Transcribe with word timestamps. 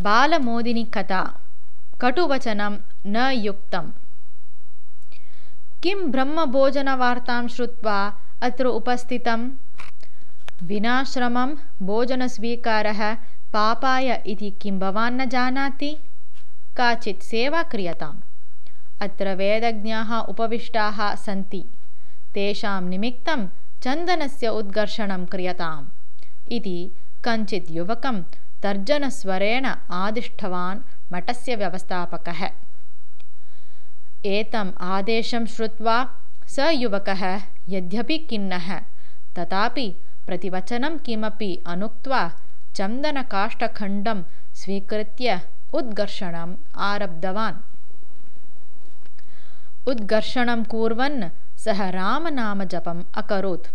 बालमोदिनीकथा 0.00 1.40
कटुवचनं 2.00 2.78
न 3.06 3.30
युक्तम्। 3.30 3.90
किं 5.82 6.10
ब्रह्मभोजनवार्तां 6.10 7.48
श्रुत्वा 7.48 8.20
अत्र 8.42 8.66
उपस्थितं? 8.66 9.50
विनाश्रमं 10.62 11.54
भोजनस्वीकारः 11.82 13.14
पापाय 13.52 14.22
इति 14.26 14.50
किं 14.50 14.78
भवान् 14.78 15.18
न 15.18 15.24
जानाति? 15.24 15.96
काचित् 16.76 17.22
सेवा 17.22 17.62
क्रियताम्। 17.62 18.20
अत्र 19.02 19.34
वेदज्ञाः 19.34 20.18
उपविष्टाः 20.18 21.14
सन्ति। 21.14 21.64
तेषां 22.34 22.82
निमित्तं 22.82 23.48
चन्दनस्य 23.82 24.48
उद्घर्षणं 24.48 25.26
क्रियताम्। 25.26 25.86
इति 26.52 26.90
कञ्चित् 27.24 27.70
युवकं 27.70 28.22
तर्जनस्वरेण 28.62 29.66
आदिष्टवान् 29.90 30.80
मठस्य 31.12 31.56
व्यवस्थापकः। 31.56 32.40
एतम् 34.26 34.72
आदेशं 34.80 35.46
श्रुत्वा 35.46 35.96
स 36.46 36.58
युवकः 36.58 37.42
यद्यपि 37.68 38.18
खिन्नः 38.18 38.68
तथापि 39.38 39.96
प्रतिवचनं 40.26 40.98
किमपि 40.98 41.62
अनुक्त्वा 41.66 42.32
चन्दनकाष्ठखण्डं 42.76 44.22
स्वीकृत्य 44.54 45.40
उद्घर्षणम् 45.72 46.56
आरब्धवान्। 46.76 47.58
उद्घर्षणं 49.88 50.64
कुर्वन् 50.64 51.30
सः 51.58 51.90
रामनामजपम् 51.90 53.04
अकरोत्। 53.14 53.66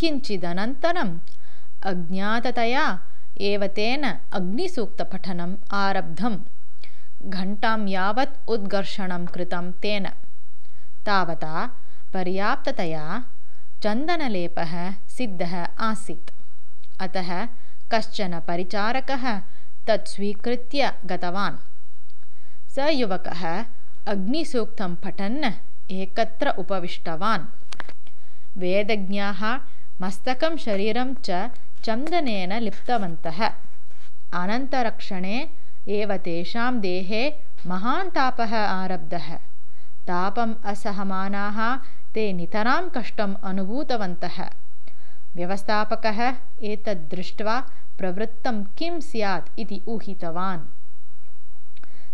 किञ्चिदनन्तरम् 0.00 1.18
अज्ञाततया 1.82 2.86
एव 3.40 3.66
तेन 3.66 4.04
अग्निसूक्तपठनम् 4.32 5.56
आरब्धम्। 5.72 6.38
घण्टां 7.22 7.88
यावत् 7.88 8.48
उद्घर्षणं 8.48 9.26
कृतं 9.26 9.72
तेन। 9.72 10.06
तावता 11.06 11.70
पर्याप्ततया 12.14 13.24
चन्दनलेपः 13.82 14.92
सिद्धः 15.08 15.56
आसीत्। 15.78 16.30
अतः 17.00 17.48
कश्चन 17.92 18.40
परिचारकः 18.40 19.38
तत् 19.86 20.08
स्वीकृत्य 20.08 20.92
गतवान्। 21.06 21.56
स 22.70 22.78
युवकः 22.78 23.64
अग्निसूक्तं 24.06 24.94
पठन् 24.94 25.44
एकत्र 25.90 26.48
उपविष्टवान्। 26.48 27.46
वेदज्ञाः 28.58 29.60
मस्तकं 30.02 30.56
शरीरं 30.56 31.14
च 31.14 31.50
चन्दनेन 31.84 32.52
लिप्तवन्तः। 32.52 33.40
अनन्तरक्षणे 34.32 35.36
एव 35.88 36.16
तेषां 36.16 36.80
देहे 36.80 37.22
महान् 37.66 38.10
तापः 38.10 38.56
आरब्धः। 38.56 39.34
तापम् 40.08 40.54
असहमानाः 40.64 41.76
ते 42.14 42.32
नितरां 42.32 42.82
कष्टम् 42.88 43.34
अनुभूतवन्तः। 43.44 44.38
व्यवस्थापकः 45.36 46.20
एतद् 46.62 47.08
दृष्ट्वा 47.10 47.60
प्रवृत्तं 47.98 48.64
किं 48.78 49.00
स्यात् 49.00 49.60
इति 49.60 49.80
ऊहितवान्। 49.88 50.66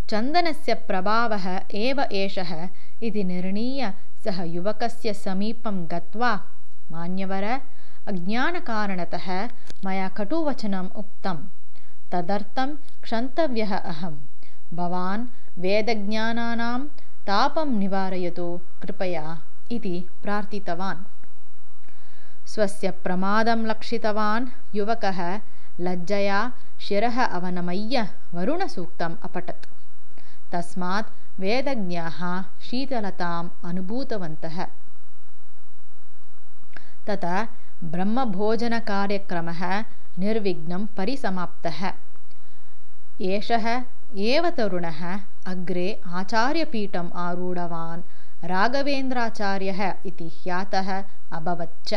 चन्दनस्य 0.09 0.75
प्रभावः 0.75 1.47
एव 1.75 2.01
एषः 2.01 2.69
इति 3.03 3.25
निर्णीय 3.25 3.93
सः 4.25 4.43
युवकस्य 4.43 5.15
समीपं 5.15 5.85
गत्वा 5.91 6.33
मान्यवर 6.91 7.45
अज्ञानकारणतः 8.09 9.49
मया 9.85 10.09
कटुवचनम् 10.09 10.91
उक्तं 10.97 11.37
तदर्थं 12.13 12.77
क्षन्तव्यः 13.03 13.77
अहं 13.77 14.15
भवान् 14.75 15.27
वेदज्ञानानां 15.59 16.81
तापं 17.29 17.79
निवारयतु 17.79 18.61
कृपया 18.83 19.41
इति 19.71 20.09
प्रार्थितवान्। 20.23 21.03
स्वस्य 22.49 22.91
प्रमादं 22.91 23.67
लक्षितवान् 23.67 24.47
युवकः 24.75 25.41
लज्जया 25.81 26.53
शिरः 26.81 27.25
अवनमय्य 27.25 28.09
वरुणसूक्तम् 28.35 29.17
अपठत्। 29.23 29.67
तस्मात् 30.53 31.41
वेदज्ञाः 31.41 32.43
शीतलताम् 32.63 33.51
अनुभूतवन्तः। 33.65 34.65
तथा 37.09 37.49
ब्रह्मभोजनकार्यक्रमः 37.83 39.63
निर्विघ्नं 40.19 40.87
परिसमाप्तः। 40.97 41.81
एषः 43.21 43.67
एव 44.31 44.49
तरुणः 44.59 45.01
अग्रे 45.53 45.89
आचार्यपीठम् 46.21 47.11
आरूढवान्। 47.27 48.03
राघवेन्द्राचार्यः 48.51 49.83
इति 50.07 50.29
ख्यातः 50.43 50.91
अभवच्च 51.39 51.95